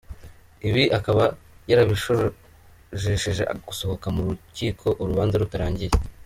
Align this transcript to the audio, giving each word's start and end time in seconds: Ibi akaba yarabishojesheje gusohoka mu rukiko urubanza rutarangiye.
Ibi 0.67 0.83
akaba 0.97 1.23
yarabishojesheje 1.69 3.43
gusohoka 3.67 4.05
mu 4.15 4.21
rukiko 4.27 4.87
urubanza 5.01 5.35
rutarangiye. 5.43 5.93